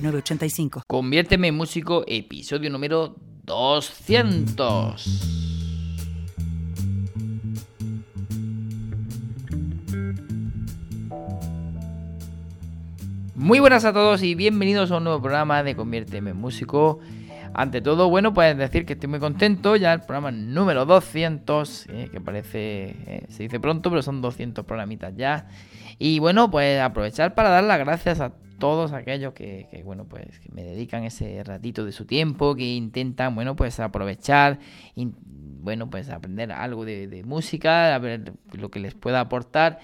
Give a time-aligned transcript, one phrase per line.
[0.00, 0.82] 985.
[0.86, 5.38] Conviérteme en músico, episodio número 200.
[13.34, 17.00] Muy buenas a todos y bienvenidos a un nuevo programa de Conviérteme en músico.
[17.54, 22.08] Ante todo, bueno, pues decir que estoy muy contento, ya el programa número 200, eh,
[22.12, 25.48] que parece, eh, se dice pronto, pero son 200 programitas ya.
[25.98, 30.50] Y bueno, pues aprovechar para dar las gracias a todos aquellos que, bueno, pues que
[30.52, 34.58] me dedican ese ratito de su tiempo, que intentan, bueno, pues aprovechar,
[34.94, 39.78] bueno, pues aprender algo de, música, a ver lo que les pueda aportar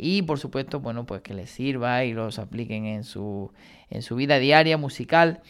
[0.00, 3.52] y por supuesto, bueno, pues que les sirva y los apliquen en su,
[3.90, 5.42] en su vida diaria musical.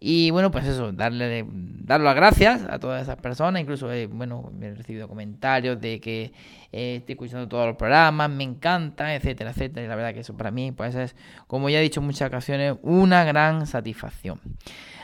[0.00, 3.60] Y bueno, pues eso, darle, dar las gracias a todas esas personas.
[3.60, 6.32] Incluso, eh, bueno, he recibido comentarios de que
[6.70, 9.84] eh, estoy escuchando todos los programas, me encanta, etcétera, etcétera.
[9.84, 11.16] Y la verdad que eso para mí, pues es,
[11.48, 14.40] como ya he dicho en muchas ocasiones, una gran satisfacción.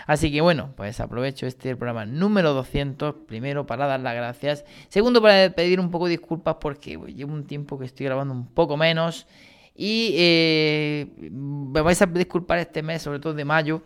[0.06, 5.22] Así que bueno, pues aprovecho este programa número 200, primero para dar las gracias, segundo
[5.22, 8.76] para pedir un poco de disculpas porque llevo un tiempo que estoy grabando un poco
[8.76, 9.26] menos
[9.74, 13.82] y eh, me vais a disculpar este mes, sobre todo de mayo,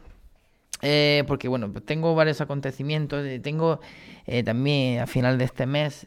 [0.82, 3.24] eh, porque bueno, tengo varios acontecimientos.
[3.26, 3.80] Eh, tengo
[4.26, 6.06] eh, también a final de este mes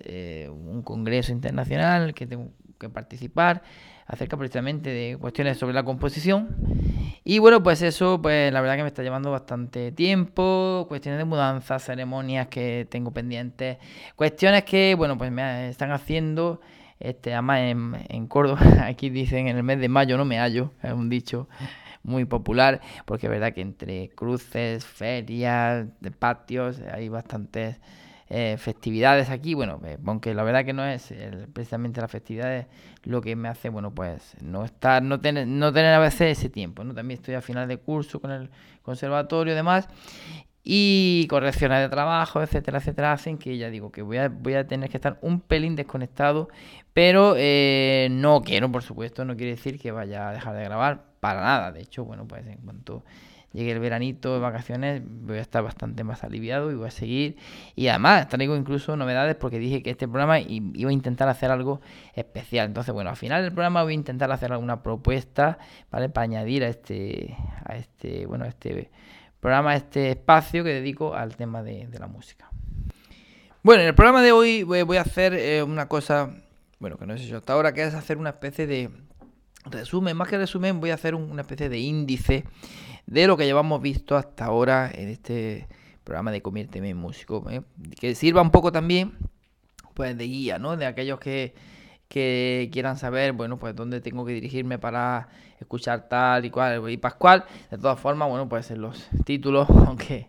[0.50, 3.62] un congreso internacional que tengo que participar
[4.08, 6.50] acerca precisamente de cuestiones sobre la composición.
[7.24, 11.26] Y bueno, pues eso, pues la verdad que me está llevando bastante tiempo, cuestiones de
[11.26, 13.78] mudanza, ceremonias que tengo pendientes,
[14.16, 16.60] cuestiones que, bueno, pues me están haciendo,
[17.00, 20.72] este, además en, en Córdoba, aquí dicen en el mes de mayo no me hallo,
[20.84, 21.48] es un dicho,
[22.04, 27.80] muy popular, porque es verdad que entre cruces, ferias, de patios, hay bastantes
[28.30, 29.54] eh, festividades aquí.
[29.54, 31.14] Bueno, eh, aunque la verdad que no es
[31.54, 32.68] precisamente las festividades
[33.04, 36.50] lo que me hace, bueno, pues no estar, no tener, no tener a veces ese
[36.50, 36.94] tiempo, ¿no?
[36.94, 38.50] También estoy a final de curso con el
[38.84, 39.90] conservatorio y demás.
[40.64, 44.68] Y correcciones de trabajo, etcétera, etcétera, hacen que ya digo que voy a, voy a
[44.68, 46.50] tener que estar un pelín desconectado,
[46.94, 51.12] pero eh, no quiero, por supuesto, no quiere decir que vaya a dejar de grabar,
[51.22, 51.72] para nada.
[51.72, 53.06] De hecho, bueno, pues en cuanto
[53.54, 57.38] llegue el veranito de vacaciones voy a estar bastante más aliviado y voy a seguir.
[57.76, 61.80] Y además traigo incluso novedades porque dije que este programa iba a intentar hacer algo
[62.14, 62.68] especial.
[62.68, 65.58] Entonces, bueno, al final del programa voy a intentar hacer alguna propuesta,
[65.92, 66.10] ¿vale?
[66.10, 68.90] Para añadir a este, a este, bueno, a este
[69.42, 72.50] programa, este espacio que dedico al tema de, la música.
[73.64, 76.30] Bueno, en el programa de hoy voy, a hacer eh, una cosa,
[76.80, 78.92] bueno, que no sé yo hasta ahora, que es hacer una especie de
[79.66, 82.46] resumen, más que resumen, voy a hacer una especie de índice
[83.08, 85.68] de lo que llevamos visto hasta ahora en este
[86.04, 87.46] programa de Conviérteme en Músico.
[87.50, 87.62] ¿eh?
[88.00, 89.14] Que sirva un poco también
[89.96, 90.78] pues de guía, ¿no?
[90.78, 91.54] De aquellos que,
[92.12, 95.30] que quieran saber, bueno, pues dónde tengo que dirigirme para
[95.62, 97.46] escuchar tal y cual y pascual.
[97.72, 100.28] De todas formas, bueno, pues en los títulos, aunque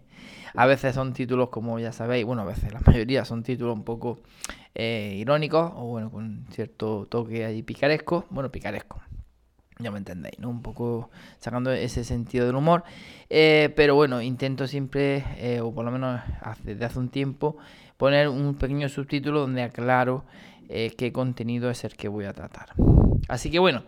[0.54, 3.82] a veces son títulos, como ya sabéis, bueno, a veces la mayoría son títulos un
[3.82, 4.20] poco
[4.76, 8.26] eh, irónicos o bueno, con cierto toque ahí picaresco.
[8.30, 9.02] Bueno, picaresco
[9.80, 10.48] ya me entendéis, ¿no?
[10.48, 11.10] Un poco
[11.40, 12.84] sacando ese sentido del humor.
[13.28, 16.20] Eh, pero bueno, intento siempre, eh, o por lo menos
[16.62, 17.56] desde hace un tiempo,
[17.96, 20.24] poner un pequeño subtítulo donde aclaro
[20.72, 22.70] eh, qué contenido es el que voy a tratar.
[23.28, 23.84] Así que bueno,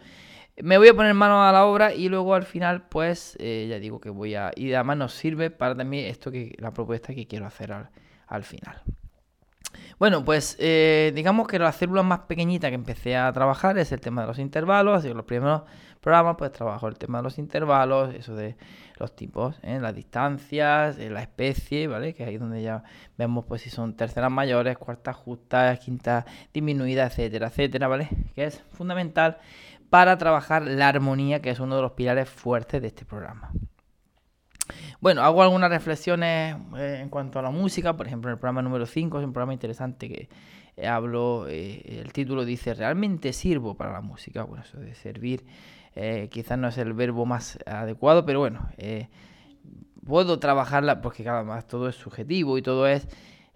[0.62, 4.00] me voy a poner mano a la obra y luego al final, pues, ya digo
[4.00, 4.52] que voy a...
[4.54, 7.74] Y además nos sirve para también esto que la propuesta que quiero hacer
[8.26, 8.80] al final.
[9.98, 14.00] Bueno, pues eh, digamos que la célula más pequeñita que empecé a trabajar es el
[14.00, 15.62] tema de los intervalos, así que los primeros
[16.00, 18.56] programas pues trabajo el tema de los intervalos, eso de
[18.98, 19.78] los tipos, ¿eh?
[19.80, 22.12] las distancias, eh, la especie, ¿vale?
[22.12, 22.82] Que ahí donde ya
[23.16, 28.08] vemos pues si son terceras mayores, cuartas justas, quintas disminuidas, etcétera, etcétera, ¿vale?
[28.34, 29.38] Que es fundamental
[29.90, 33.52] para trabajar la armonía, que es uno de los pilares fuertes de este programa.
[35.04, 38.62] Bueno, hago algunas reflexiones eh, en cuanto a la música, por ejemplo, en el programa
[38.62, 40.30] número 5 es un programa interesante que
[40.78, 44.44] eh, hablo, eh, el título dice, ¿realmente sirvo para la música?
[44.44, 45.44] Bueno, eso de servir
[46.30, 48.66] quizás no es el verbo más adecuado, pero bueno,
[50.06, 53.06] puedo trabajarla porque cada más todo es subjetivo y todo es,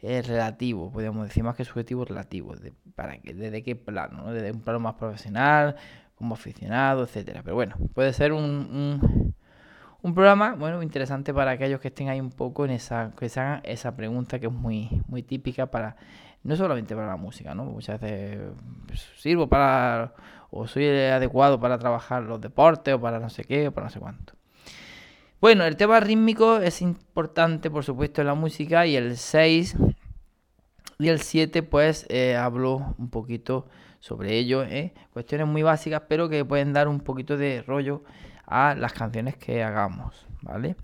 [0.03, 2.55] relativo, podríamos decir más que subjetivo, relativo,
[2.95, 4.33] para que, desde qué plano, ¿no?
[4.35, 5.77] desde un plano más profesional,
[6.15, 7.41] como aficionado, etcétera.
[7.43, 9.28] Pero bueno, puede ser un un
[10.15, 13.61] programa, bueno, interesante para aquellos que estén ahí un poco en esa, que se hagan
[13.65, 15.97] esa pregunta que es muy, muy típica para,
[16.45, 17.65] no solamente para la música, ¿no?
[17.65, 18.39] Muchas veces
[18.87, 20.15] pues, sirvo para,
[20.51, 23.91] o soy adecuado para trabajar los deportes, o para no sé qué, o para no
[23.91, 24.35] sé cuánto.
[25.41, 29.77] Bueno, el tema rítmico es importante, por supuesto, en la música, y el 6
[31.01, 33.67] y el 7, pues, eh, hablo un poquito
[34.01, 34.95] sobre ello, ¿eh?
[35.13, 38.03] cuestiones muy básicas, pero que pueden dar un poquito de rollo
[38.49, 40.77] a las canciones que hagamos, ¿vale?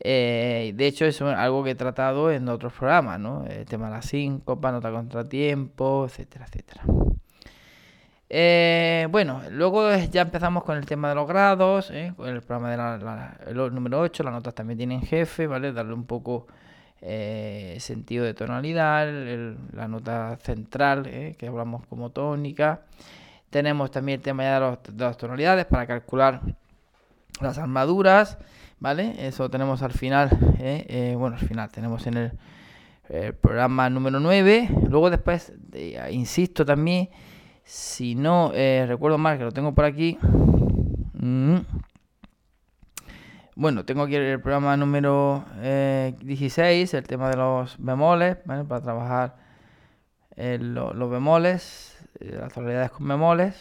[0.00, 3.44] Eh, de hecho, es algo que he tratado en otros programas, ¿no?
[3.46, 6.82] El tema de la síncopa, nota contratiempo, etcétera, etcétera.
[8.30, 12.12] Eh, bueno, luego ya empezamos con el tema de los grados, ¿eh?
[12.16, 12.76] con el programa de
[13.54, 15.72] la, número 8, las notas también tienen jefe, ¿vale?
[15.72, 16.46] Darle un poco
[17.00, 19.06] sentido de tonalidad,
[19.72, 21.04] la nota central,
[21.38, 22.82] que hablamos como tónica.
[23.50, 26.40] Tenemos también el tema de las tonalidades para calcular
[27.40, 28.38] las armaduras,
[28.80, 29.14] ¿vale?
[29.26, 30.86] Eso tenemos al final, ¿eh?
[30.88, 32.32] Eh, bueno, al final tenemos en el,
[33.40, 34.68] programa número 9.
[34.88, 35.54] Luego después,
[36.10, 37.08] insisto también,
[37.64, 40.18] si no eh, recuerdo mal, que lo tengo por aquí.
[41.14, 41.56] Mm.
[43.56, 48.64] Bueno, tengo aquí el programa número 16, el tema de los bemoles, ¿vale?
[48.64, 49.36] Para trabajar
[50.36, 53.56] los bemoles, las tonalidades con bemoles.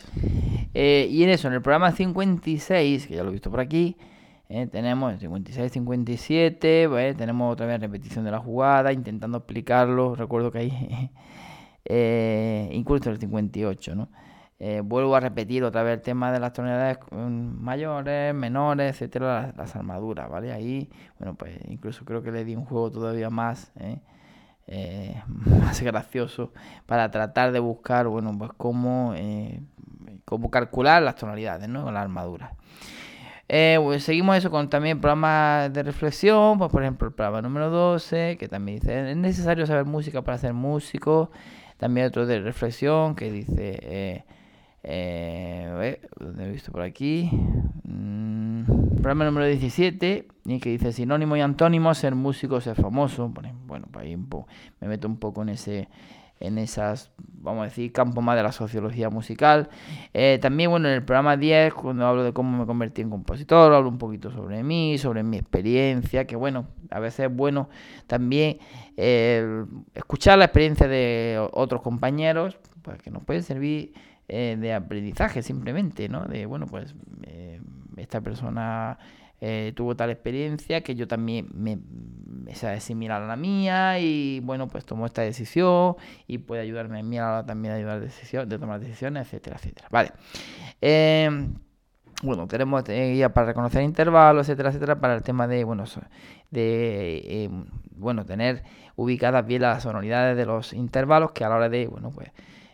[0.79, 3.97] Eh, y en eso, en el programa 56, que ya lo he visto por aquí,
[4.47, 10.13] eh, tenemos 56, 57, tenemos otra vez repetición de la jugada, intentando explicarlo.
[10.13, 11.09] Recuerdo que hay
[11.85, 14.09] eh, incluso el 58, ¿no?
[14.83, 20.29] vuelvo a repetir otra vez el tema de las tonalidades mayores, menores, etcétera, las, armaduras,
[20.29, 20.51] ¿vale?
[20.51, 23.71] Ahí, bueno, pues incluso creo que le di un juego todavía más,
[25.45, 26.53] más gracioso
[26.85, 29.15] para tratar de buscar, bueno, pues cómo
[30.27, 31.85] cómo calcular las tonalidades, ¿no?
[31.85, 32.51] Con la armadura.
[33.47, 37.69] Eh, pues seguimos eso con también programas de reflexión, pues por ejemplo el programa número
[37.69, 41.31] 12, que también dice, es necesario saber música para ser músico.
[41.77, 44.23] También otro de reflexión que dice, eh,
[44.83, 45.97] eh,
[46.39, 47.29] he visto por aquí?
[47.83, 53.29] Mm, programa número 17, y que dice sinónimo y antónimo, ser músico, ser famoso.
[53.29, 55.87] Bueno, pues ahí me meto un poco en ese
[56.39, 59.69] en esas, vamos a decir, campo más de la sociología musical.
[60.13, 63.73] Eh, también, bueno, en el programa 10, cuando hablo de cómo me convertí en compositor,
[63.73, 67.69] hablo un poquito sobre mí, sobre mi experiencia, que bueno, a veces es bueno
[68.07, 68.59] también
[68.95, 73.93] eh, escuchar la experiencia de otros compañeros, pues que nos puede servir
[74.27, 76.25] eh, de aprendizaje simplemente, ¿no?
[76.25, 76.95] De, bueno, pues
[77.97, 78.99] esta persona
[79.39, 81.77] eh, tuvo tal experiencia que yo también me,
[82.47, 85.95] esa es similar a la mía y bueno pues tomó esta decisión
[86.25, 89.57] y puede ayudarme a mí ahora también a ayudar a decisión, de tomar decisiones etcétera
[89.57, 89.87] etcétera.
[89.91, 90.11] Vale.
[90.81, 91.53] Em,
[92.23, 95.83] bueno tenemos eh, guía para reconocer intervalos etcétera etcétera para el tema de bueno
[96.49, 98.63] de em, bueno tener
[98.95, 102.31] ubicadas bien las sonoridades de los intervalos que a la hora de bueno pues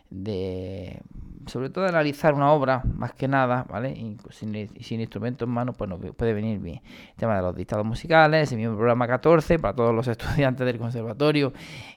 [0.08, 1.02] de
[1.46, 3.90] sobre todo analizar una obra, más que nada, ¿vale?
[3.90, 6.80] Y sin, instrumentos en mano, pues no puede venir bien.
[7.10, 10.78] El tema de los dictados musicales, el mismo programa 14, para todos los estudiantes del
[10.78, 11.52] conservatorio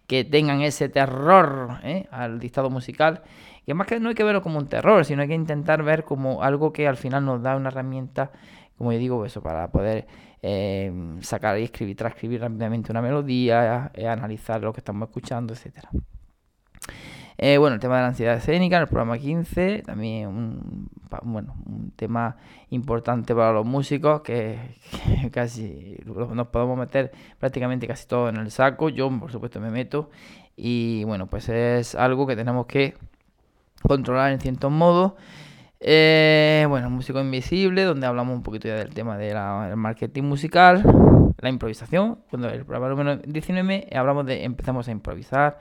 [0.08, 2.08] que tengan ese terror ¿eh?
[2.12, 3.24] al dictado musical,
[3.66, 6.04] que más que no hay que verlo como un terror, sino hay que intentar ver
[6.04, 8.32] como algo que al final nos da una herramienta,
[8.78, 10.08] como yo digo, eso, para poder
[10.42, 10.92] eh,
[11.22, 15.90] sacar y escribir, transcribir rápidamente una melodía, eh, analizar lo que estamos escuchando, etcétera.
[17.40, 20.90] Eh, bueno, el tema de la ansiedad escénica en el programa 15, también un,
[21.22, 22.38] bueno, un tema
[22.72, 24.58] importante para los músicos que,
[25.32, 28.90] casi nos podemos meter prácticamente casi todo en el saco.
[28.90, 30.10] Yo, por supuesto, me meto
[30.56, 32.96] y bueno, pues es algo que tenemos que
[33.84, 35.14] controlar en ciertos modos.
[35.80, 40.82] Eh, bueno, músico invisible, donde hablamos un poquito ya del tema del marketing musical,
[41.40, 42.18] la improvisación.
[42.32, 45.60] Cuando el programa número 19 hablamos de empezamos a improvisar.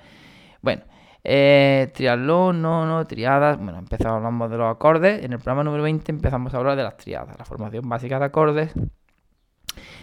[0.63, 0.83] Bueno,
[1.29, 3.59] eh, triatlón, no, no, triadas.
[3.59, 5.25] Bueno, empezamos hablando de los acordes.
[5.25, 8.27] En el programa número 20 empezamos a hablar de las triadas, la formación básica de
[8.27, 8.73] acordes,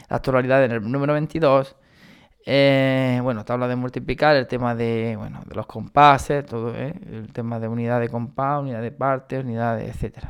[0.10, 1.78] la tonalidad en el número 22.
[2.46, 7.32] Eh, bueno, tabla de multiplicar, el tema de, bueno, de los compases, todo, eh, el
[7.32, 10.30] tema de unidad de compás, unidad de partes, unidad de etcétera.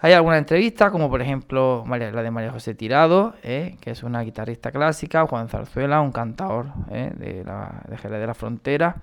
[0.00, 4.22] Hay algunas entrevistas, como por ejemplo la de María José Tirado, eh, que es una
[4.22, 8.96] guitarrista clásica, Juan Zarzuela, un cantador de, la, de Jerez de la Frontera.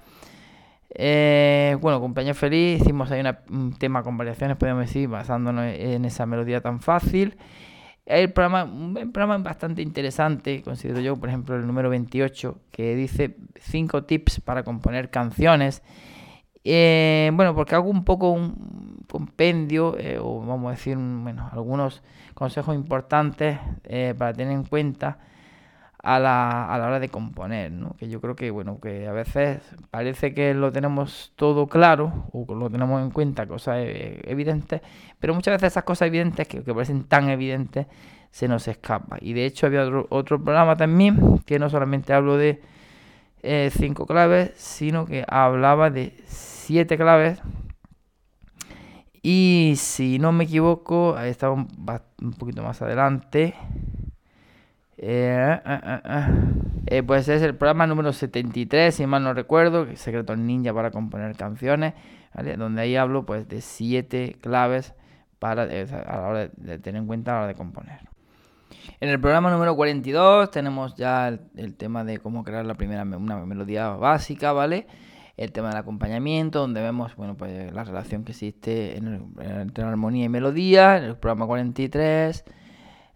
[0.95, 6.25] Eh, bueno, Compañía Feliz, hicimos ahí un tema con variaciones, podemos decir, basándonos en esa
[6.25, 7.35] melodía tan fácil.
[8.05, 13.37] El programa, un programa bastante interesante, considero yo, por ejemplo, el número 28, que dice
[13.59, 15.81] 5 tips para componer canciones.
[16.65, 22.03] Eh, bueno, porque hago un poco un compendio, eh, o vamos a decir, bueno, algunos
[22.33, 25.19] consejos importantes eh, para tener en cuenta
[26.03, 27.95] a la, a la hora de componer, ¿no?
[27.97, 32.53] Que yo creo que, bueno, que a veces parece que lo tenemos todo claro, o
[32.53, 34.81] lo tenemos en cuenta, cosas evidentes,
[35.19, 37.87] pero muchas veces esas cosas evidentes, que, parecen tan evidentes,
[38.29, 39.17] se nos escapa.
[39.21, 42.61] Y de hecho había otro, otro programa también, que no solamente hablo de
[43.71, 47.41] cinco claves, sino que hablaba de 7 claves.
[49.21, 51.67] Y si no me equivoco, estaba un,
[52.37, 53.55] poquito más adelante.
[55.05, 56.25] Eh, eh,
[56.85, 61.35] eh, pues es el programa número 73, si mal no recuerdo, Secretos Ninja para componer
[61.35, 61.93] canciones,
[62.57, 64.93] donde ahí hablo pues de 7 claves
[65.39, 67.99] para, a la hora de, tener en cuenta a la hora de componer.
[69.01, 73.03] En el programa número 42 tenemos ya el, el tema de cómo crear la primera
[73.03, 74.87] una melodía básica, ¿vale?
[75.35, 80.29] el tema del acompañamiento, donde vemos bueno, pues, la relación que existe entre armonía y
[80.29, 82.45] melodía, en el programa 43.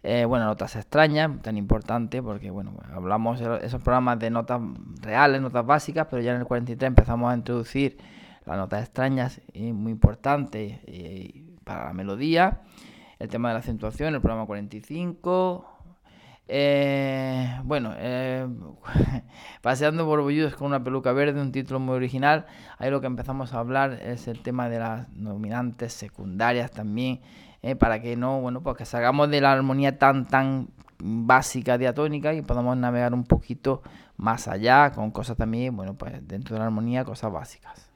[0.03, 4.61] Eh, bueno, notas extrañas, tan importante, porque bueno, hablamos de esos programas de notas
[5.01, 7.97] reales, notas básicas, pero ya en el 43 empezamos a introducir
[8.45, 12.61] las notas extrañas, y muy importante para la melodía.
[13.19, 15.77] El tema de la acentuación, el programa 45,
[16.49, 18.47] eh, bueno, eh,
[19.61, 20.23] paseando por
[20.55, 22.45] con una peluca verde, un título muy original.
[22.77, 27.19] Ahí lo que empezamos a hablar es el tema de las dominantes secundarias también,
[27.61, 32.33] eh, para que no, bueno, pues que salgamos de la armonía tan, tan básica diatónica
[32.33, 33.81] y podamos navegar un poquito
[34.17, 37.89] más allá con cosas también, bueno, pues dentro de la armonía, cosas básicas.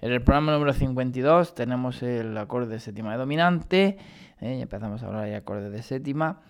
[0.00, 3.98] En el programa número 52 tenemos el acorde de séptima de dominante,
[4.40, 6.40] eh, empezamos a hablar de acordes de séptima.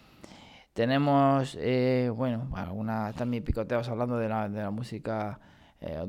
[0.72, 5.38] Tenemos, eh, bueno, algunas también picoteos hablando de la, de la música
[5.82, 6.02] eh,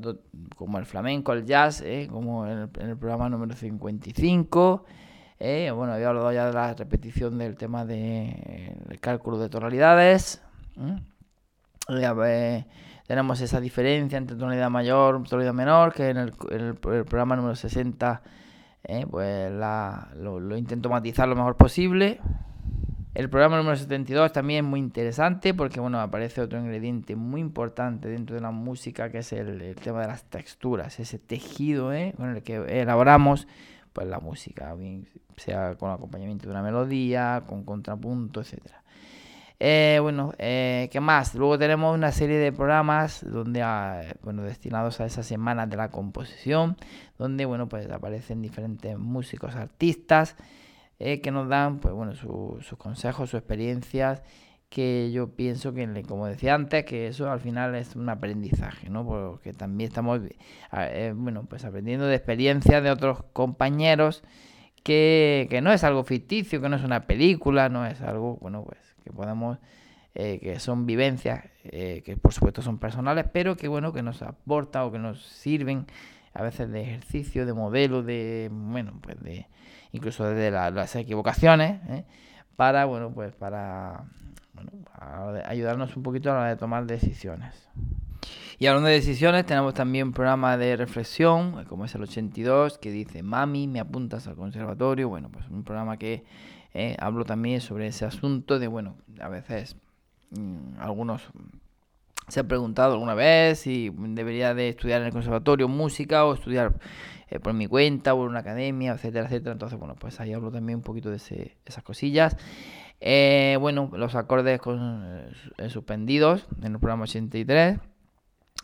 [0.55, 4.85] como el flamenco, el jazz, como en el, programa número 55.
[5.73, 7.97] Bueno, había hablado ya de la repetición del tema del
[8.87, 10.41] de, cálculo de tonalidades.
[13.07, 18.21] tenemos esa diferencia entre tonalidad mayor y tonalidad menor, que en el, programa número 60
[19.11, 22.21] pues la, lo, lo intento matizar lo mejor posible.
[23.13, 28.07] El programa número 72 también es muy interesante porque bueno, aparece otro ingrediente muy importante
[28.07, 32.15] dentro de la música que es el, tema de las texturas, ese tejido ¿eh?
[32.17, 33.47] con el que elaboramos
[33.93, 34.75] pues, la música,
[35.37, 38.83] sea con acompañamiento de una melodía, con contrapunto, etcétera.
[39.59, 41.35] Eh, bueno, eh, ¿qué más?
[41.35, 45.89] Luego tenemos una serie de programas donde, ah, bueno, destinados a esas semanas de la
[45.89, 46.75] composición,
[47.17, 50.35] donde, bueno, pues aparecen diferentes músicos, artistas,
[50.99, 54.21] eh, que nos dan, pues bueno, sus consejos, sus experiencias,
[54.73, 59.05] que yo pienso que, como decía antes, que eso al final es un aprendizaje, ¿no?
[59.05, 60.21] Porque también estamos,
[60.71, 64.23] eh, bueno, pues aprendiendo de experiencias de otros compañeros,
[64.81, 68.63] que, que, no es algo ficticio, que no es una película, no es algo, bueno,
[68.63, 69.59] pues que podemos,
[70.15, 74.85] eh, que son vivencias, que por supuesto son personales, pero que bueno, que nos aporta
[74.85, 75.85] o que nos sirven
[76.33, 79.45] a veces de ejercicio, de modelo, de, bueno, pues de
[79.91, 82.05] incluso desde las equivocaciones, ¿eh?
[82.55, 84.05] para, bueno, pues para
[85.45, 87.69] ayudarnos un poquito a la hora de tomar decisiones.
[88.59, 92.91] Y hablando de decisiones, tenemos también un programa de reflexión, como es el 82, que
[92.91, 95.09] dice, mami, me apuntas al conservatorio.
[95.09, 96.23] Bueno, pues un programa que
[96.73, 99.75] eh, hablo también sobre ese asunto de, bueno, a veces
[100.31, 101.23] mm, algunos
[102.27, 106.73] se han preguntado alguna vez si debería de estudiar en el conservatorio música o estudiar
[107.29, 109.53] eh, por mi cuenta o en una academia, etcétera, etcétera.
[109.53, 112.37] Entonces, bueno, pues ahí hablo también un poquito de esas cosillas.
[113.05, 115.03] Eh, bueno, los acordes con,
[115.57, 117.77] eh, suspendidos en el programa 83.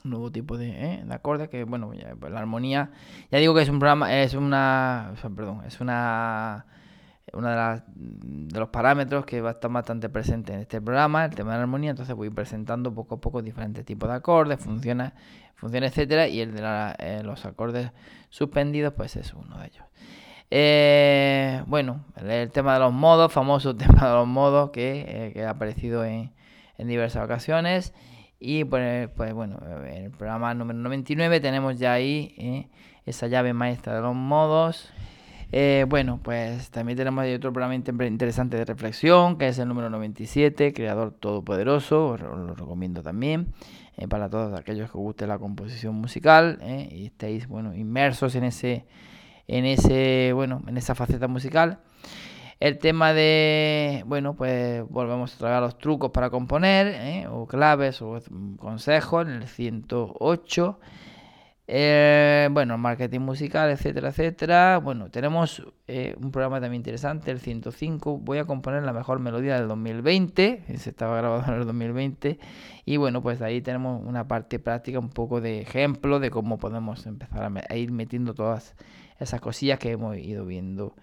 [0.05, 2.91] Un nuevo tipo de, de acordes que, bueno, pues la armonía.
[3.31, 5.13] Ya digo que es un programa, es una.
[5.35, 6.65] Perdón, es una
[7.33, 11.35] uno de, de, los parámetros que va a estar bastante presente en este programa, el
[11.35, 15.11] tema de la armonía, entonces voy presentando poco a poco diferentes tipos de acordes, funciones,
[15.55, 17.91] funciones etcétera, y el de eh, los acordes
[18.29, 19.85] suspendidos, pues es uno de ellos.
[20.51, 25.51] Eh, bueno, el, tema de los modos, famoso tema de los modos que, eh, ha
[25.51, 26.31] aparecido en,
[26.77, 27.93] diversas ocasiones.
[28.39, 32.69] Y pues, pues, bueno, en el programa número 99 tenemos ya ahí
[33.05, 34.91] esa llave maestra de los modos.
[35.51, 40.73] Eh, bueno, pues también tenemos otro programa interesante de reflexión, que es el número 97,
[40.73, 43.53] Creador Todopoderoso, os lo recomiendo también,
[43.97, 48.43] eh, para todos aquellos que guste la composición musical eh, y estéis, bueno, inmersos en
[48.43, 48.85] ese,
[49.49, 51.79] en ese, bueno, en esa faceta musical.
[52.59, 58.19] El tema de, bueno, pues volvemos a traer los trucos para componer, o claves o
[58.57, 60.79] consejos en el 108.
[61.71, 64.79] Eh, bueno, marketing musical, etcétera, etcétera.
[64.79, 68.17] Bueno, tenemos eh, un programa también interesante, el 105.
[68.17, 70.63] Voy a componer la mejor melodía del 2020.
[70.77, 72.39] Se estaba grabado en el 2020.
[72.85, 77.05] Y bueno, pues ahí tenemos una parte práctica, un poco de ejemplo de cómo podemos
[77.05, 78.75] empezar a, ir metiendo todas
[79.19, 80.95] esas cosillas que hemos ido viendo.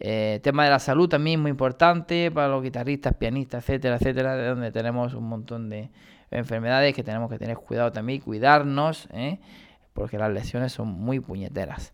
[0.00, 4.48] Eh, tema de la salud también muy importante para los guitarristas, pianistas, etcétera, etcétera, de
[4.48, 5.90] donde tenemos un montón de
[6.32, 9.08] enfermedades que tenemos que tener cuidado también, cuidarnos.
[9.12, 9.38] ¿eh?
[9.92, 11.92] Porque las lesiones son muy puñeteras.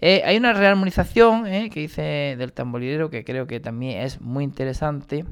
[0.00, 4.42] Eh, hay una rearmonización eh, que dice del tamborilero que creo que también es muy
[4.42, 5.24] interesante.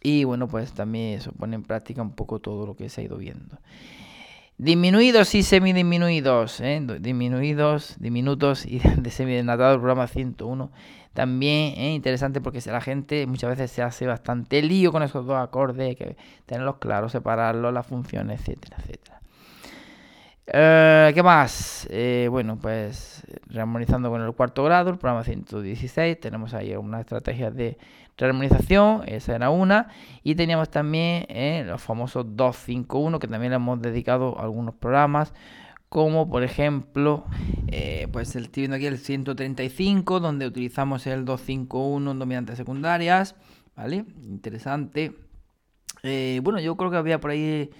[0.00, 3.04] Y bueno, pues también eso pone en práctica un poco todo lo que se ha
[3.04, 3.58] ido viendo.
[4.56, 6.80] Disminuidos y semidisminuidos, ¿eh?
[7.00, 10.70] disminuidos, diminutos y de semidenatado el programa 101.
[11.12, 15.38] También es interesante porque la gente muchas veces se hace bastante lío con esos dos
[15.38, 16.16] acordes, que
[16.46, 19.20] tenerlos claros, separarlos, las funciones, etcétera, etcétera.
[20.46, 21.86] Eh, ¿Qué más?
[21.90, 27.50] Eh, bueno, pues rearmonizando con el cuarto grado, el programa 116, tenemos ahí una estrategia
[27.50, 27.78] de
[28.18, 29.88] rearmonización, esa era una,
[30.22, 35.32] y teníamos también eh, los famosos 251, que también le hemos dedicado algunos programas,
[35.88, 37.24] como por ejemplo,
[38.12, 43.34] pues el, estoy viendo aquí el 135, donde utilizamos el 251 en dominantes secundarias,
[43.76, 44.04] ¿vale?
[44.24, 45.14] Interesante.
[46.02, 47.70] bueno, yo creo que había por ahí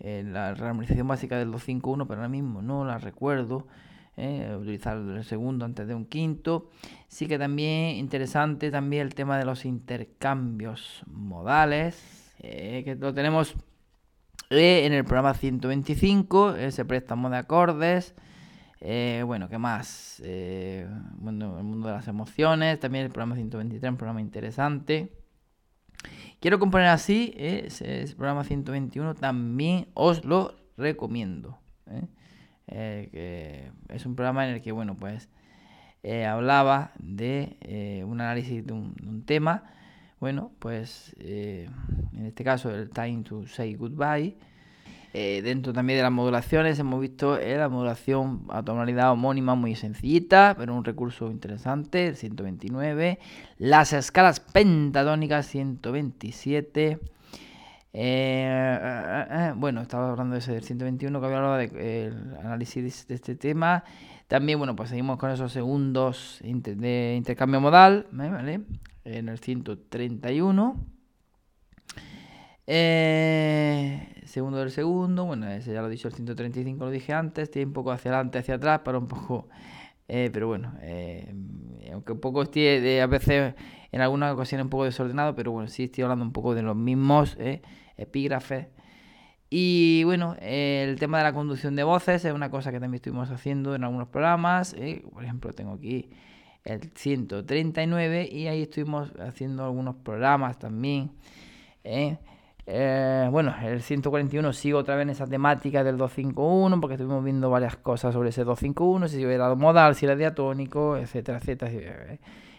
[0.00, 3.66] la rearmonización básica del 251, pero ahora mismo no la recuerdo.
[4.22, 6.68] Eh, utilizar el segundo antes de un quinto.
[7.08, 13.54] Sí que también interesante también el tema de los intercambios modales, eh, que lo tenemos
[14.50, 18.14] eh, en el programa 125, ese préstamo de acordes.
[19.24, 20.22] bueno, ¿qué más?
[21.14, 25.19] bueno, el mundo de las emociones, también el programa 123, un programa interesante.
[26.40, 27.64] Quiero componer así, ¿eh?
[27.66, 31.58] ese, programa 121 también os lo recomiendo.
[31.86, 32.06] ¿eh?
[32.66, 35.28] Eh, es un programa en el que, bueno, pues
[36.26, 39.64] hablaba de un análisis de un, tema.
[40.18, 44.38] Bueno, pues en este caso el Time to Say Goodbye
[45.12, 49.74] eh, dentro también de las modulaciones hemos visto eh, la modulación a tonalidad homónima muy
[49.74, 53.18] sencillita, pero un recurso interesante, el 129.
[53.58, 57.00] Las escalas pentatónicas, 127.
[57.92, 63.34] Eh, bueno, estaba hablando de ese del 121 que había hablado del análisis de este
[63.34, 63.82] tema.
[64.28, 68.60] También, bueno, pues seguimos con esos segundos de intercambio modal, ¿vale?
[69.04, 70.99] En el 131.
[72.72, 77.50] Eh, segundo del segundo, bueno, ese ya lo he dicho, el 135 lo dije antes,
[77.50, 79.48] tiene un poco hacia adelante, hacia atrás, para un poco,
[80.06, 81.34] eh, pero bueno, eh,
[81.92, 83.56] aunque un poco estoy de, a veces
[83.90, 86.76] en algunas ocasiones un poco desordenado, pero bueno, sí estoy hablando un poco de los
[86.76, 87.36] mismos
[87.96, 88.68] epígrafes.
[89.50, 93.32] Y bueno, el tema de la conducción de voces es una cosa que también estuvimos
[93.32, 94.76] haciendo en algunos programas,
[95.12, 96.08] por ejemplo, tengo aquí
[96.62, 101.10] el 139 y ahí estuvimos haciendo algunos programas también.
[101.82, 102.18] Eh,
[103.30, 107.76] bueno, el 141 sigo otra vez en esa temática del 251 porque estuvimos viendo varias
[107.76, 111.70] cosas sobre ese 251, si era modal, si era diatónico, etcétera, etcétera.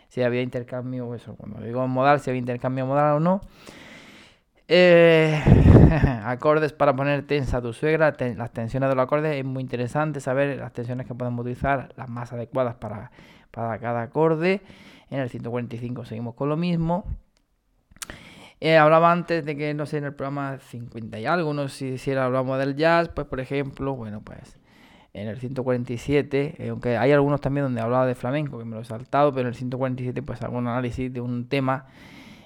[0.10, 3.42] Si, eh, había intercambio, eso, cuando digo modal, si había intercambio modal o no.
[4.68, 5.42] Eh,
[6.24, 10.20] acordes para poner tensa a tu suegra, las tensiones de los acordes, es muy interesante
[10.20, 13.12] saber las tensiones que podemos utilizar, las más adecuadas para
[13.52, 14.62] cada acorde.
[15.10, 17.06] En el 145 seguimos con lo mismo.
[18.64, 21.98] Eh, hablaba antes de que, no sé, en el programa 50 y algo, no sé
[21.98, 24.60] si hablamos del jazz, pues por ejemplo, bueno, pues
[25.14, 28.82] en el 147, eh, aunque hay algunos también donde hablaba de flamenco, que me lo
[28.82, 31.88] he saltado, pero en el 147 pues un análisis de un tema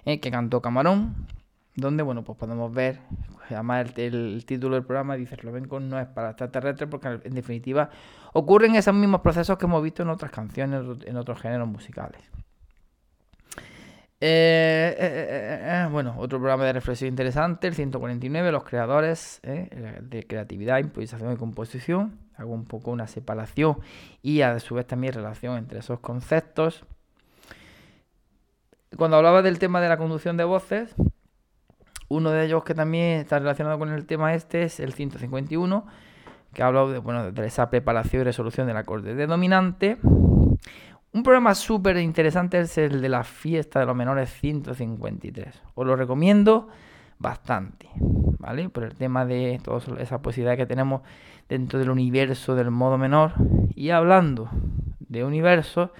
[0.05, 1.27] eh, que cantó Camarón,
[1.75, 3.01] donde, bueno, pues podemos ver,
[3.49, 7.89] además el, título del programa dice flamenco no es para extraterrestres, porque en definitiva
[8.31, 12.21] ocurren esos mismos procesos que hemos visto en otras canciones, en otros géneros musicales.
[14.21, 20.79] Eh, eh, eh, bueno, otro programa de reflexión interesante, el 149, los creadores de creatividad,
[20.79, 22.17] improvisación y composición.
[22.37, 23.77] Hago un poco una separación
[24.21, 26.85] y a su vez también relación entre esos conceptos.
[28.97, 30.95] Cuando hablaba del tema de la conducción de voces,
[32.07, 35.85] uno de ellos que también está relacionado con el tema este es el 151,
[36.53, 39.97] que habla de, bueno, de esa preparación y resolución del acorde de dominante.
[41.15, 45.61] Un programa súper interesante es el de la fiesta de los menores 153.
[45.73, 46.67] Os lo recomiendo
[47.19, 47.87] bastante,
[48.37, 48.67] ¿vale?
[48.67, 51.03] Por el tema de toda esa posibilidad que tenemos
[51.47, 53.31] dentro del universo del modo menor.
[53.75, 54.49] Y hablando
[54.99, 55.93] de universo,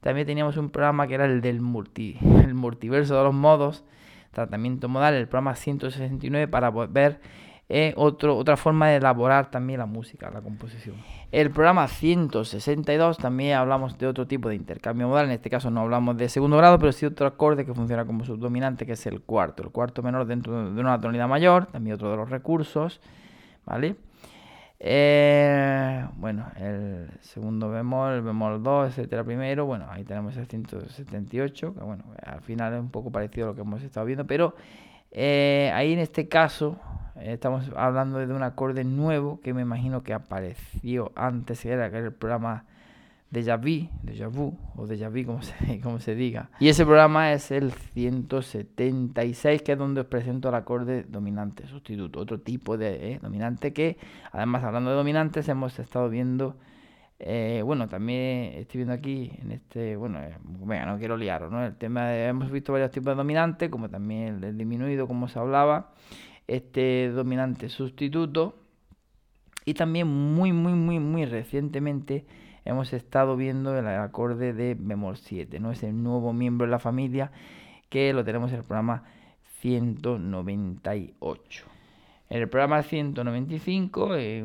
[0.00, 3.84] también teníamos un programa que era el del multi, el multiverso de los modos,
[4.32, 7.20] tratamiento modal, el programa 169 para ver
[7.68, 10.96] es otro, otra forma de elaborar también la música, la composición.
[11.32, 15.80] El programa 162 también hablamos de otro tipo de intercambio modal, en este caso no
[15.80, 19.20] hablamos de segundo grado, pero sí otro acorde que funciona como subdominante, que es el
[19.22, 23.00] cuarto, el cuarto menor dentro de una tonalidad mayor, también otro de los recursos,
[23.64, 23.96] ¿vale?
[24.78, 31.74] Eh, bueno, el segundo bemol, el bemol 2, etcétera, primero, bueno, ahí tenemos el 178,
[31.74, 34.54] que bueno, al final es un poco parecido a lo que hemos estado viendo, pero
[35.10, 36.78] eh, ahí en este caso
[37.16, 42.12] eh, estamos hablando de un acorde nuevo que me imagino que apareció antes, era el
[42.12, 42.64] programa
[43.30, 46.50] Deja Vu, Deja Vu o Deja Vu como se, como se diga.
[46.60, 52.20] Y ese programa es el 176, que es donde os presento el acorde dominante sustituto,
[52.20, 53.98] otro tipo de eh, dominante que,
[54.32, 56.56] además hablando de dominantes, hemos estado viendo,
[57.18, 61.64] eh, bueno, también estoy viendo aquí en este, bueno, eh, venga, no quiero liaros, ¿no?
[61.64, 65.38] El tema de, hemos visto varios tipos de dominantes, como también el disminuido, como se
[65.38, 65.94] hablaba,
[66.46, 68.56] este dominante sustituto,
[69.64, 72.26] y también muy, muy, muy, muy recientemente,
[72.64, 75.72] hemos estado viendo el acorde de bemol 7, ¿no?
[75.72, 77.32] Es el nuevo miembro de la familia
[77.88, 79.04] que lo tenemos en el programa
[79.60, 81.75] 198.
[82.28, 84.44] En el programa 195, eh,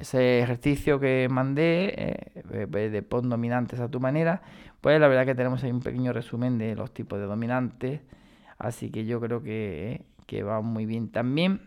[0.00, 4.42] ese ejercicio que mandé eh, de pon dominantes a tu manera,
[4.82, 8.02] pues la verdad que tenemos ahí un pequeño resumen de los tipos de dominantes,
[8.58, 11.62] así que yo creo que, eh, que va muy bien también.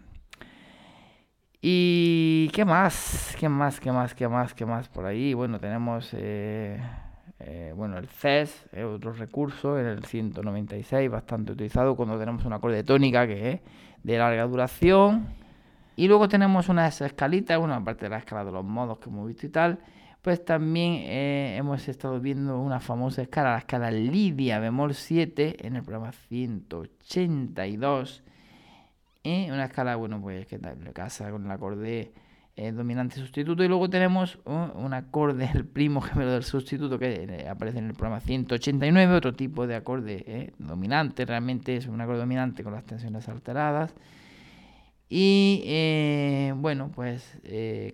[1.60, 3.36] ¿Y qué más?
[3.40, 3.80] ¿Qué más?
[3.80, 4.14] ¿Qué más?
[4.14, 4.54] ¿Qué más?
[4.54, 5.34] ¿Qué más por ahí?
[5.34, 6.16] Bueno, tenemos
[7.46, 12.46] eh, eh, bueno, el CES, es otro recurso, en el 196, bastante utilizado cuando tenemos
[12.46, 13.62] una acorde tónica que es
[14.04, 15.28] de larga duración.
[15.96, 19.28] Y luego tenemos unas escalitas, una aparte de la escala de los modos que hemos
[19.28, 19.80] visto y tal,
[20.22, 25.76] pues también eh, hemos estado viendo una famosa escala, la escala Lidia bemol 7 en
[25.76, 28.24] el programa 182
[29.24, 30.60] y una escala, bueno, pues que
[30.94, 32.12] casa con el acorde
[32.56, 33.64] eh, dominante sustituto.
[33.64, 37.94] Y luego tenemos un acorde, el primo gemelo del sustituto, que eh, aparece en el
[37.94, 42.86] programa 189, otro tipo de acorde eh, dominante, realmente es un acorde dominante con las
[42.86, 43.96] tensiones alteradas.
[45.14, 47.38] Y bueno, pues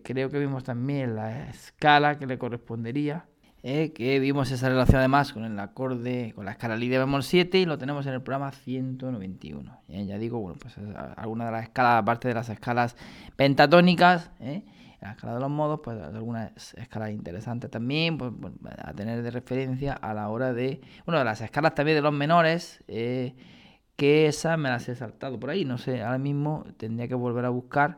[0.03, 3.25] creo que vimos también la escala que le correspondería
[3.69, 7.59] eh, que vimos esa relación además con el acorde, con la escala Lidia bemol 7
[7.59, 9.81] y lo tenemos en el programa 191.
[9.89, 10.75] Eh, ya digo, bueno, pues
[11.17, 12.95] alguna de las escalas, aparte de las escalas
[13.35, 14.63] pentatónicas, eh,
[15.01, 18.31] la escala de los modos, pues algunas escalas interesantes también pues,
[18.77, 22.81] a tener de referencia a la hora de, bueno, las escalas también de los menores,
[22.87, 27.43] que esas me las he saltado por ahí, no sé, ahora mismo tendría que volver
[27.43, 27.97] a buscar,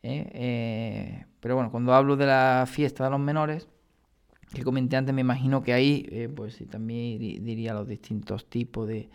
[0.00, 3.66] pero bueno, cuando hablo de la fiesta de los menores,
[4.52, 9.08] que comenté antes, me imagino que ahí, eh, pues también diría los distintos tipos de,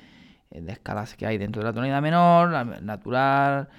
[0.51, 3.69] eh, de, escalas que hay dentro de la tonalidad menor, natural,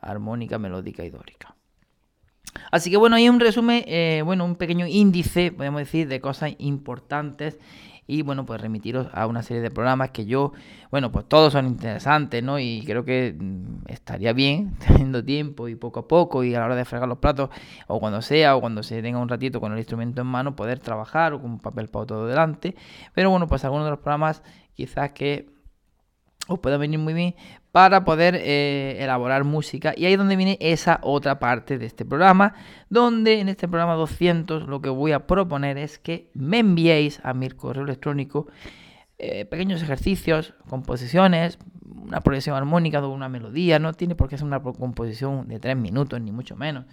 [0.00, 1.56] armónica, melódica y dórica.
[2.70, 6.52] Así que bueno, ahí un resumen, eh, bueno, un pequeño índice, podemos decir, de cosas
[6.58, 7.58] importantes
[8.10, 10.52] y bueno, pues remitiros a una serie de programas que yo,
[10.90, 12.58] bueno, pues todos son interesantes, ¿no?
[12.58, 16.66] Y creo que mm, estaría bien, teniendo tiempo y poco a poco y a la
[16.66, 17.50] hora de fregar los platos,
[17.86, 20.80] o cuando sea, o cuando se tenga un ratito con el instrumento en mano, poder
[20.80, 22.74] trabajar o con un papel para todo delante.
[23.14, 24.42] Pero bueno, pues algunos de los programas
[24.74, 25.48] quizás que
[26.48, 27.36] os pueda venir muy bien
[27.72, 29.94] para poder eh, elaborar música.
[29.96, 32.54] Y ahí es donde viene esa otra parte de este programa,
[32.88, 37.34] donde en este programa 200 lo que voy a proponer es que me enviéis a
[37.34, 38.48] mi correo electrónico
[39.18, 44.46] eh, pequeños ejercicios, composiciones, una progresión armónica de una melodía, no tiene por qué ser
[44.46, 46.86] una composición de tres minutos, ni mucho menos.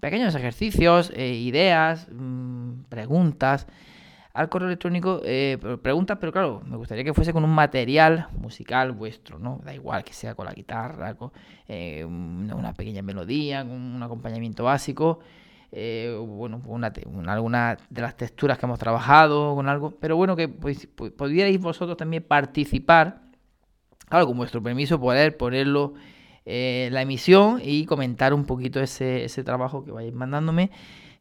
[0.00, 3.66] Pequeños ejercicios, eh, ideas, mm, preguntas
[4.36, 8.92] al correo electrónico eh, preguntas, pero claro, me gustaría que fuese con un material musical
[8.92, 9.62] vuestro, ¿no?
[9.64, 11.32] Da igual que sea con la guitarra, con
[11.66, 15.20] eh, una pequeña melodía, con un acompañamiento básico,
[15.72, 16.92] eh, bueno, una,
[17.28, 21.96] alguna de las texturas que hemos trabajado, con algo, pero bueno, que pues, pudierais vosotros
[21.96, 23.22] también participar,
[24.06, 25.94] claro, con vuestro permiso, poder ponerlo
[26.44, 30.70] eh, la emisión y comentar un poquito ese, ese trabajo que vais mandándome.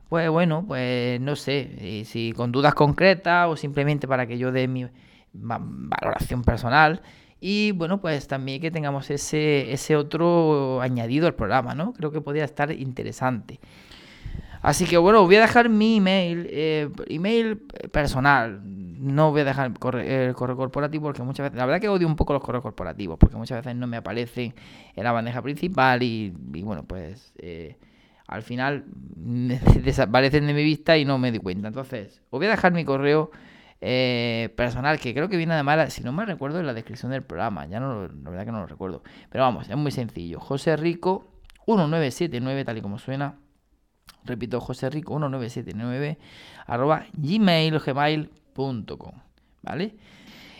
[0.09, 4.67] Pues bueno, pues no sé, si con dudas concretas o simplemente para que yo dé
[4.67, 4.85] mi
[5.33, 7.01] valoración personal.
[7.39, 11.93] Y bueno, pues también que tengamos ese, ese otro añadido al programa, ¿no?
[11.93, 13.59] Creo que podría estar interesante.
[14.61, 17.57] Así que bueno, voy a dejar mi email, eh, email
[17.91, 18.61] personal.
[18.63, 22.15] No voy a dejar el correo, corporativo porque muchas veces, la verdad que odio un
[22.15, 24.55] poco los correos corporativos porque muchas veces no me aparecen
[24.95, 26.31] en la bandeja principal y,
[26.63, 27.33] bueno, pues...
[27.37, 27.75] Eh,
[28.27, 28.85] al final
[29.83, 31.67] desaparecen de mi vista y no me di cuenta.
[31.67, 33.31] Entonces, os voy a dejar mi correo
[33.81, 37.23] eh, personal, que creo que viene además, si no me recuerdo, en la descripción del
[37.23, 37.65] programa.
[37.67, 39.03] Ya no, la verdad que no lo recuerdo.
[39.29, 40.39] Pero vamos, es muy sencillo.
[40.39, 41.27] José Rico
[41.67, 43.35] 1979, tal y como suena.
[44.23, 46.17] Repito, José Rico 1979
[46.65, 49.13] arroba gmail gmail.com.
[49.61, 49.95] ¿Vale?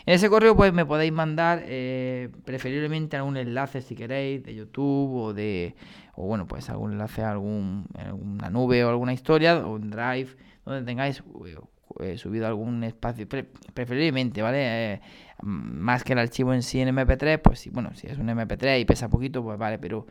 [0.06, 5.16] En ese correo pues me podéis mandar eh, preferiblemente algún enlace si queréis de YouTube
[5.16, 5.76] o de
[6.14, 10.36] o bueno pues algún enlace a algún alguna nube o alguna historia o un Drive
[10.64, 11.58] donde tengáis eh,
[12.02, 13.28] eh, subido algún espacio
[13.74, 15.02] preferiblemente vale
[15.42, 18.82] más que el archivo en sí en MP3 pues sí bueno si es un MP3
[18.82, 20.06] y pesa poquito pues vale pero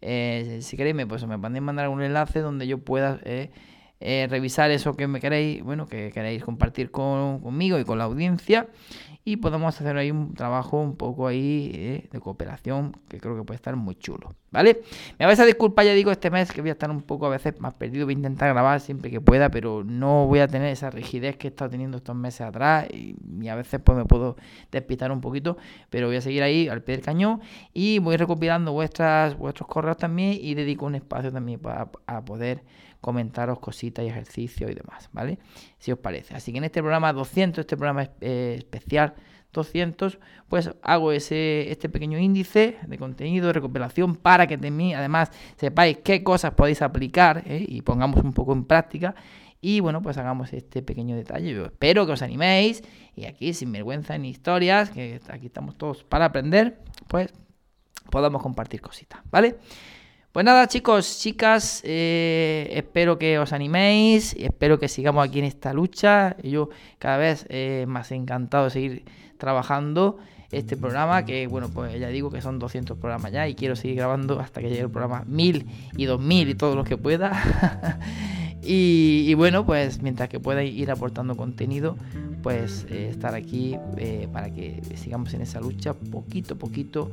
[0.00, 3.18] si queréis me pues me podéis mandar algún enlace donde yo pueda
[4.28, 8.68] revisar eso que me queréis bueno que queréis compartir con, conmigo y con la audiencia.
[9.24, 13.44] Y podemos hacer ahí un trabajo un poco ahí eh, de cooperación que creo que
[13.44, 14.82] puede estar muy chulo, ¿vale?
[15.16, 17.28] Me vais a disculpar, ya digo, este mes que voy a estar un poco a
[17.28, 20.72] veces más perdido, voy a intentar grabar siempre que pueda, pero no voy a tener
[20.72, 23.14] esa rigidez que he estado teniendo estos meses atrás y,
[23.48, 24.36] a veces pues me puedo
[24.72, 25.56] despistar un poquito,
[25.88, 27.40] pero voy a seguir ahí al pie del cañón
[27.72, 31.86] y voy recopilando vuestras, vuestros correos también y dedico un espacio también para
[32.24, 32.64] poder
[33.02, 35.38] comentaros cositas y ejercicios y demás, ¿vale?
[35.78, 36.34] Si os parece.
[36.34, 39.14] Así que en este programa 200, este programa eh, especial
[39.52, 45.32] 200, pues hago ese, este pequeño índice de contenido, de recopilación, para que también, además,
[45.56, 47.66] sepáis qué cosas podéis aplicar ¿eh?
[47.68, 49.16] y pongamos un poco en práctica.
[49.60, 51.52] Y bueno, pues hagamos este pequeño detalle.
[51.52, 52.82] Yo espero que os animéis
[53.16, 57.34] y aquí, sin vergüenza ni historias, que aquí estamos todos para aprender, pues
[58.10, 59.56] podamos compartir cositas, ¿vale?
[60.32, 65.74] Pues nada, chicos, chicas, eh, espero que os animéis, espero que sigamos aquí en esta
[65.74, 66.38] lucha.
[66.42, 69.04] Yo cada vez eh, más encantado de seguir
[69.36, 70.16] trabajando
[70.50, 73.98] este programa, que bueno, pues ya digo que son 200 programas ya y quiero seguir
[73.98, 75.66] grabando hasta que llegue el programa 1000
[75.98, 77.98] y 2000 y todo lo que pueda.
[78.62, 81.98] y, bueno, pues mientras que pueda ir aportando contenido,
[82.42, 83.76] pues eh, estar aquí
[84.32, 87.12] para que sigamos en esa lucha poquito a poquito